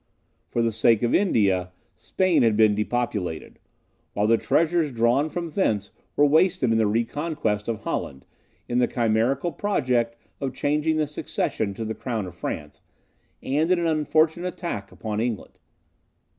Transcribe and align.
For 0.47 0.63
the 0.63 0.71
sake 0.71 1.03
of 1.03 1.13
India, 1.13 1.71
Spain 1.95 2.41
had 2.41 2.57
been 2.57 2.73
depopulated, 2.73 3.59
while 4.13 4.25
the 4.25 4.35
treasures 4.35 4.91
drawn 4.91 5.29
from 5.29 5.47
thence 5.49 5.91
were 6.15 6.25
wasted 6.25 6.71
in 6.71 6.79
the 6.79 6.87
re 6.87 7.03
conquest 7.05 7.67
of 7.67 7.81
Holland, 7.83 8.25
in 8.67 8.79
the 8.79 8.87
chimerical 8.87 9.51
project 9.51 10.17
of 10.39 10.55
changing 10.55 10.97
the 10.97 11.05
succession 11.05 11.75
to 11.75 11.85
the 11.85 11.93
crown 11.93 12.25
of 12.25 12.33
France, 12.33 12.81
and 13.43 13.69
in 13.69 13.77
an 13.77 13.85
unfortunate 13.85 14.47
attack 14.55 14.91
upon 14.91 15.19
England. 15.21 15.59